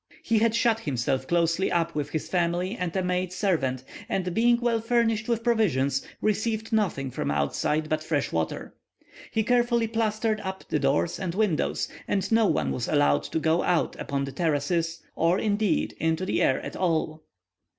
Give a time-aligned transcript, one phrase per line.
[0.23, 4.59] He had shut himself closely up with his family and a maid servant, and being
[4.59, 8.73] well furnished with provisions, received nothing from outside but fresh water.
[9.29, 13.61] He carefully plastered up the doors and windows, and no one was allowed to go
[13.61, 17.21] out upon the terraces, or, indeed, into the air at all.